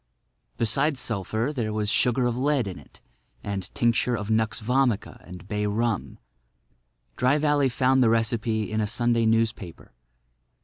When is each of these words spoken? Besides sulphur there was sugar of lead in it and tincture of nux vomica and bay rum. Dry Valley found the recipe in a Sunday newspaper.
Besides 0.57 0.99
sulphur 0.99 1.53
there 1.53 1.71
was 1.71 1.87
sugar 1.87 2.25
of 2.25 2.35
lead 2.35 2.67
in 2.67 2.79
it 2.79 3.01
and 3.43 3.71
tincture 3.75 4.15
of 4.15 4.31
nux 4.31 4.47
vomica 4.59 5.23
and 5.27 5.47
bay 5.47 5.67
rum. 5.67 6.17
Dry 7.17 7.37
Valley 7.37 7.69
found 7.69 8.01
the 8.01 8.09
recipe 8.09 8.71
in 8.71 8.81
a 8.81 8.87
Sunday 8.87 9.27
newspaper. 9.27 9.93